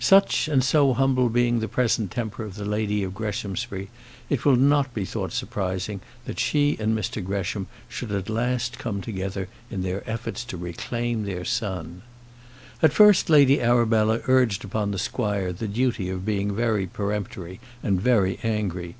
Such, 0.00 0.48
and 0.48 0.64
so 0.64 0.94
humble 0.94 1.28
being 1.28 1.60
the 1.60 1.68
present 1.68 2.10
temper 2.10 2.42
of 2.42 2.54
the 2.54 2.64
lady 2.64 3.02
of 3.02 3.14
Greshamsbury, 3.14 3.90
it 4.30 4.46
will 4.46 4.56
not 4.56 4.94
be 4.94 5.04
thought 5.04 5.30
surprising 5.30 6.00
that 6.24 6.40
she 6.40 6.78
and 6.80 6.96
Mr 6.96 7.22
Gresham 7.22 7.66
should 7.86 8.10
at 8.12 8.30
last 8.30 8.78
come 8.78 9.02
together 9.02 9.46
in 9.70 9.82
their 9.82 10.08
efforts 10.08 10.42
to 10.46 10.56
reclaim 10.56 11.24
their 11.24 11.44
son. 11.44 12.00
At 12.82 12.94
first 12.94 13.28
Lady 13.28 13.60
Arabella 13.60 14.22
urged 14.26 14.64
upon 14.64 14.90
the 14.90 14.98
squire 14.98 15.52
the 15.52 15.68
duty 15.68 16.08
of 16.08 16.24
being 16.24 16.56
very 16.56 16.86
peremptory 16.86 17.60
and 17.82 18.00
very 18.00 18.38
angry. 18.42 18.94